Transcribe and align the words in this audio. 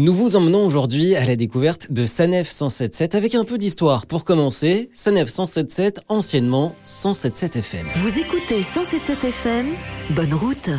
Nous 0.00 0.14
vous 0.14 0.36
emmenons 0.36 0.64
aujourd'hui 0.64 1.16
à 1.16 1.24
la 1.24 1.34
découverte 1.34 1.90
de 1.90 2.06
Sanef 2.06 2.48
177 2.52 3.16
avec 3.16 3.34
un 3.34 3.44
peu 3.44 3.58
d'histoire. 3.58 4.06
Pour 4.06 4.24
commencer, 4.24 4.90
Sanef 4.94 5.28
177, 5.28 6.02
anciennement 6.06 6.72
177 6.84 7.56
FM. 7.56 7.84
Vous 7.96 8.16
écoutez 8.20 8.62
177 8.62 9.24
FM, 9.24 9.66
bonne 10.10 10.34
route. 10.34 10.70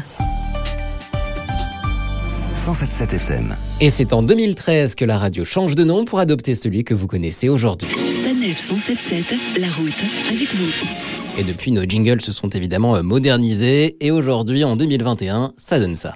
177 2.56 3.14
FM. 3.16 3.58
Et 3.82 3.90
c'est 3.90 4.14
en 4.14 4.24
2013 4.24 4.96
que 4.96 5.04
la 5.04 5.18
radio 5.18 5.44
change 5.44 5.76
de 5.76 5.84
nom 5.84 6.06
pour 6.06 6.20
adopter 6.20 6.56
celui 6.56 6.86
que 6.86 6.94
vous 6.94 7.08
connaissez 7.08 7.50
aujourd'hui. 7.50 7.90
Sanef 7.90 8.58
177, 8.58 9.26
la 9.60 9.68
route 9.68 10.02
avec 10.30 10.48
vous. 10.48 10.88
Et 11.38 11.44
depuis, 11.44 11.74
nos 11.74 11.84
jingles 11.84 12.22
se 12.22 12.32
sont 12.32 12.48
évidemment 12.52 13.04
modernisés 13.04 13.98
et 14.00 14.12
aujourd'hui, 14.12 14.64
en 14.64 14.78
2021, 14.78 15.52
ça 15.58 15.78
donne 15.78 15.98
ça. 15.98 16.16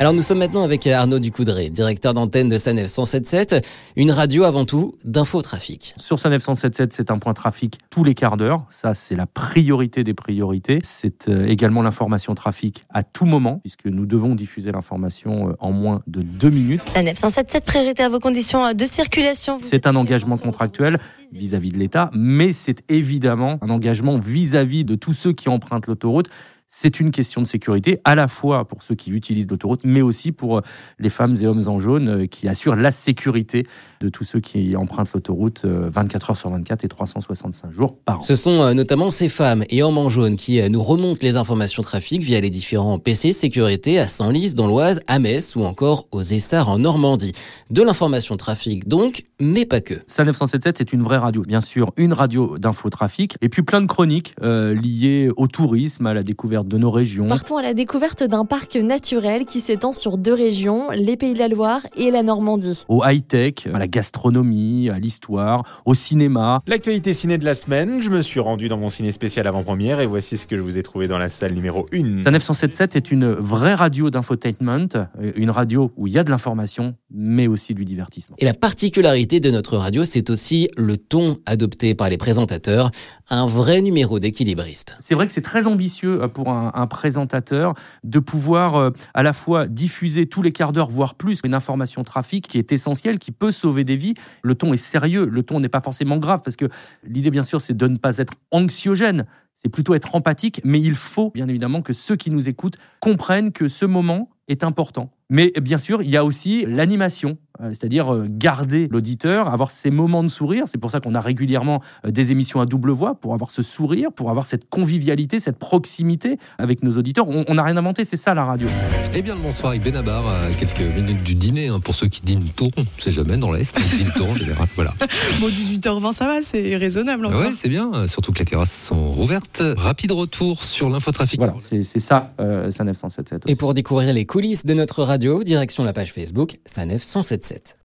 Sanef 0.00 0.06
177. 0.06 0.06
Alors 0.06 0.14
nous 0.14 0.22
sommes 0.22 0.38
maintenant 0.38 0.62
avec 0.62 0.86
Arnaud 0.86 1.18
Ducoudré, 1.18 1.68
directeur 1.68 2.14
d'antenne 2.14 2.48
de 2.48 2.56
Sanef 2.56 2.86
177, 2.86 3.66
une 3.96 4.10
radio 4.10 4.44
avant 4.44 4.64
tout 4.64 4.94
d'infotrafic. 5.04 5.92
Sur 5.98 6.18
sa 6.18 6.30
977, 6.30 6.94
c'est 6.94 7.10
un 7.10 7.18
point 7.18 7.34
trafic 7.34 7.78
tous 7.90 8.02
les 8.02 8.14
quarts 8.14 8.38
d'heure. 8.38 8.64
Ça, 8.70 8.94
c'est 8.94 9.14
la 9.14 9.26
priorité 9.26 10.02
des 10.02 10.14
priorités. 10.14 10.78
C'est 10.82 11.28
euh, 11.28 11.46
également 11.46 11.82
l'information 11.82 12.34
trafic 12.34 12.86
à 12.88 13.02
tout 13.02 13.26
moment, 13.26 13.58
puisque 13.58 13.84
nous 13.84 14.06
devons 14.06 14.34
diffuser 14.34 14.72
l'information 14.72 15.50
euh, 15.50 15.56
en 15.60 15.72
moins 15.72 16.00
de 16.06 16.22
deux 16.22 16.48
minutes. 16.48 16.82
La 16.94 17.02
977 17.02 17.66
priorité 17.66 18.02
à 18.02 18.08
vos 18.08 18.20
conditions 18.20 18.72
de 18.72 18.84
circulation. 18.86 19.58
C'est 19.62 19.86
un 19.86 19.96
engagement 19.96 20.38
contractuel 20.38 20.98
vis-à-vis 21.30 21.72
de 21.72 21.78
l'État, 21.78 22.10
mais 22.14 22.54
c'est 22.54 22.82
évidemment 22.88 23.58
un 23.60 23.68
engagement 23.68 24.18
vis-à-vis 24.18 24.86
de 24.86 24.94
tous 24.94 25.12
ceux 25.12 25.34
qui 25.34 25.50
empruntent 25.50 25.88
l'autoroute. 25.88 26.30
C'est 26.72 27.00
une 27.00 27.10
question 27.10 27.42
de 27.42 27.48
sécurité, 27.48 27.98
à 28.04 28.14
la 28.14 28.28
fois 28.28 28.64
pour 28.64 28.84
ceux 28.84 28.94
qui 28.94 29.10
utilisent 29.10 29.48
l'autoroute, 29.50 29.80
mais 29.82 30.02
aussi 30.02 30.30
pour 30.30 30.58
euh, 30.58 30.60
les 31.00 31.10
femmes 31.10 31.34
et 31.40 31.46
hommes 31.48 31.66
en 31.66 31.80
jaune 31.80 32.08
euh, 32.08 32.26
qui 32.26 32.46
assurent 32.46 32.76
la 32.76 32.92
sécurité 32.92 33.66
de 34.00 34.08
tous 34.08 34.24
ceux 34.24 34.40
qui 34.40 34.74
empruntent 34.76 35.12
l'autoroute 35.12 35.62
euh, 35.64 35.90
24 35.92 36.30
heures 36.30 36.36
sur 36.36 36.48
24 36.50 36.84
et 36.84 36.88
365 36.88 37.70
jours 37.70 37.96
par 37.96 38.18
an. 38.18 38.20
Ce 38.22 38.34
sont 38.34 38.62
euh, 38.62 38.72
notamment 38.72 39.10
ces 39.10 39.28
femmes 39.28 39.64
et 39.68 39.82
hommes 39.82 39.98
en 39.98 40.08
jaune 40.08 40.36
qui 40.36 40.60
euh, 40.60 40.68
nous 40.68 40.82
remontent 40.82 41.20
les 41.22 41.36
informations 41.36 41.82
trafic 41.82 42.22
via 42.22 42.40
les 42.40 42.50
différents 42.50 42.98
PC 42.98 43.32
sécurité 43.32 43.98
à 43.98 44.08
Senlis 44.08 44.54
dans 44.54 44.66
l'Oise, 44.66 45.00
à 45.06 45.18
Metz 45.18 45.54
ou 45.56 45.64
encore 45.64 46.06
aux 46.12 46.22
Essarts 46.22 46.68
en 46.68 46.78
Normandie. 46.78 47.32
De 47.70 47.82
l'information 47.82 48.36
trafic 48.36 48.88
donc, 48.88 49.24
mais 49.40 49.64
pas 49.64 49.80
que. 49.80 49.94
Ça 50.06 50.24
977, 50.24 50.78
c'est 50.78 50.92
une 50.92 51.02
vraie 51.02 51.16
radio. 51.16 51.42
Bien 51.42 51.60
sûr, 51.60 51.92
une 51.96 52.12
radio 52.12 52.58
d'infotrafic 52.58 53.36
et 53.40 53.48
puis 53.48 53.62
plein 53.62 53.80
de 53.80 53.86
chroniques 53.86 54.34
euh, 54.42 54.74
liées 54.74 55.30
au 55.36 55.46
tourisme, 55.46 56.06
à 56.06 56.14
la 56.14 56.22
découverte 56.22 56.68
de 56.68 56.78
nos 56.78 56.90
régions. 56.90 57.26
Partons 57.26 57.56
à 57.56 57.62
la 57.62 57.74
découverte 57.74 58.22
d'un 58.22 58.44
parc 58.44 58.76
naturel 58.76 59.46
qui 59.46 59.60
s'étend 59.60 59.92
sur 59.92 60.18
deux 60.18 60.34
régions, 60.34 60.90
les 60.90 61.16
Pays 61.16 61.34
de 61.34 61.38
la 61.38 61.48
Loire 61.48 61.80
et 61.96 62.10
la 62.10 62.22
Normandie. 62.22 62.84
Au 62.88 63.02
high-tech, 63.04 63.66
à 63.72 63.78
la 63.78 63.86
gastronomie, 63.86 64.90
à 64.90 64.98
l'histoire, 64.98 65.64
au 65.84 65.94
cinéma. 65.94 66.62
L'actualité 66.66 67.12
ciné 67.12 67.38
de 67.38 67.44
la 67.44 67.54
semaine, 67.54 68.00
je 68.00 68.10
me 68.10 68.22
suis 68.22 68.40
rendu 68.40 68.68
dans 68.68 68.78
mon 68.78 68.90
ciné 68.90 69.12
spécial 69.12 69.46
avant-première 69.46 70.00
et 70.00 70.06
voici 70.06 70.36
ce 70.36 70.46
que 70.46 70.56
je 70.56 70.60
vous 70.60 70.78
ai 70.78 70.82
trouvé 70.82 71.08
dans 71.08 71.18
la 71.18 71.28
salle 71.28 71.54
numéro 71.54 71.86
1. 71.92 72.22
Ça 72.22 72.30
977 72.30 72.96
est 72.96 73.10
une 73.10 73.30
vraie 73.32 73.74
radio 73.74 74.10
d'infotainment, 74.10 74.88
euh, 74.94 75.32
une 75.36 75.50
radio 75.50 75.92
où 75.96 76.06
il 76.06 76.12
y 76.12 76.18
a 76.18 76.24
de 76.24 76.30
l'information, 76.30 76.94
mais 77.10 77.46
aussi 77.46 77.74
du 77.74 77.84
divertissement. 77.84 78.36
Et 78.38 78.44
la 78.44 78.54
particularité 78.54 79.40
de 79.40 79.50
notre 79.50 79.76
radio, 79.76 80.04
c'est 80.04 80.30
aussi 80.30 80.68
le 80.76 80.96
ton 80.96 81.36
adopté 81.46 81.94
par 81.94 82.08
les 82.08 82.18
présentateurs, 82.18 82.90
un 83.28 83.46
vrai 83.46 83.82
numéro 83.82 84.18
d'équilibriste. 84.18 84.96
C'est 85.00 85.14
vrai 85.14 85.26
que 85.26 85.32
c'est 85.32 85.42
très 85.42 85.66
ambitieux 85.66 86.22
euh, 86.22 86.28
pour 86.28 86.50
un, 86.50 86.70
un 86.74 86.86
présentateur 86.86 87.74
de 88.04 88.18
pouvoir 88.18 88.76
euh, 88.76 88.90
à 89.14 89.22
la 89.22 89.32
fois 89.32 89.66
diffuser 89.66 90.26
tous 90.26 90.42
les 90.42 90.52
quarts 90.52 90.72
d'heure, 90.72 90.88
voire 90.88 91.14
plus, 91.14 91.40
une 91.44 91.54
information 91.54 92.02
trafic 92.04 92.48
qui 92.48 92.58
est 92.58 92.72
essentielle, 92.72 93.18
qui 93.18 93.32
peut 93.32 93.52
sauver 93.52 93.84
des 93.84 93.96
vies. 93.96 94.14
Le 94.42 94.54
ton 94.54 94.72
est 94.72 94.76
sérieux, 94.76 95.26
le 95.26 95.42
ton 95.42 95.60
n'est 95.60 95.68
pas 95.68 95.80
forcément 95.80 96.16
grave, 96.16 96.42
parce 96.44 96.56
que 96.56 96.68
l'idée, 97.04 97.30
bien 97.30 97.44
sûr, 97.44 97.60
c'est 97.60 97.76
de 97.76 97.86
ne 97.86 97.96
pas 97.96 98.18
être 98.18 98.34
anxiogène, 98.50 99.26
c'est 99.54 99.68
plutôt 99.68 99.94
être 99.94 100.14
empathique, 100.14 100.60
mais 100.64 100.80
il 100.80 100.94
faut 100.94 101.30
bien 101.30 101.48
évidemment 101.48 101.82
que 101.82 101.92
ceux 101.92 102.16
qui 102.16 102.30
nous 102.30 102.48
écoutent 102.48 102.76
comprennent 103.00 103.52
que 103.52 103.68
ce 103.68 103.84
moment 103.84 104.30
est 104.48 104.64
important. 104.64 105.10
Mais 105.30 105.52
bien 105.62 105.78
sûr, 105.78 106.02
il 106.02 106.10
y 106.10 106.16
a 106.16 106.24
aussi 106.24 106.66
l'animation, 106.66 107.38
c'est-à-dire 107.68 108.12
euh, 108.12 108.26
garder 108.28 108.88
l'auditeur, 108.90 109.48
avoir 109.48 109.70
ces 109.70 109.90
moments 109.90 110.22
de 110.22 110.28
sourire. 110.28 110.64
C'est 110.66 110.78
pour 110.78 110.90
ça 110.90 111.00
qu'on 111.00 111.14
a 111.14 111.20
régulièrement 111.20 111.82
euh, 112.04 112.10
des 112.10 112.32
émissions 112.32 112.60
à 112.60 112.66
double 112.66 112.90
voix, 112.90 113.14
pour 113.14 113.34
avoir 113.34 113.50
ce 113.50 113.62
sourire, 113.62 114.12
pour 114.12 114.30
avoir 114.30 114.46
cette 114.46 114.68
convivialité, 114.68 115.40
cette 115.40 115.58
proximité 115.58 116.38
avec 116.58 116.82
nos 116.82 116.96
auditeurs. 116.96 117.26
On 117.28 117.54
n'a 117.54 117.62
rien 117.62 117.76
inventé, 117.76 118.04
c'est 118.04 118.16
ça 118.16 118.34
la 118.34 118.44
radio. 118.44 118.68
Eh 119.14 119.22
bien, 119.22 119.34
le 119.34 119.40
bonsoir 119.40 119.70
avec 119.70 119.82
Benabar, 119.82 120.26
à 120.26 120.50
quelques 120.58 120.94
minutes 120.94 121.22
du 121.22 121.34
dîner, 121.34 121.68
hein, 121.68 121.80
pour 121.80 121.94
ceux 121.94 122.08
qui 122.08 122.22
dînent 122.22 122.48
tôt, 122.54 122.68
on 122.76 122.84
sait 122.98 123.10
jamais 123.10 123.36
dans 123.36 123.50
l'Est, 123.50 123.76
ils 123.78 123.98
dînent 123.98 124.12
tôt 124.16 124.24
en 124.24 124.34
général, 124.34 124.68
voilà. 124.74 124.94
Bon, 125.40 125.48
18h20, 125.48 126.12
ça 126.12 126.26
va, 126.26 126.42
c'est 126.42 126.76
raisonnable 126.76 127.26
encore. 127.26 127.40
Ouais, 127.40 127.52
c'est 127.54 127.68
bien, 127.68 127.90
euh, 127.94 128.06
surtout 128.06 128.32
que 128.32 128.38
les 128.38 128.44
terrasses 128.44 128.86
sont 128.86 129.08
rouvertes. 129.08 129.62
Rapide 129.76 130.12
retour 130.12 130.62
sur 130.62 130.90
l'infotrafic. 130.90 131.38
Voilà, 131.38 131.54
c'est 131.60 131.82
c'est 131.82 131.98
ça, 131.98 132.32
euh, 132.40 132.70
ça 132.70 132.84
977. 132.84 133.50
Et 133.50 133.56
pour 133.56 133.74
découvrir 133.74 134.12
les 134.12 134.26
coulisses 134.26 134.64
de 134.66 134.74
notre 134.74 135.02
radio, 135.02 135.42
direction 135.42 135.84
la 135.84 135.92
page 135.92 136.12
Facebook 136.12 136.58
Sanef 136.66 137.02
177. 137.02 137.49
it. 137.50 137.74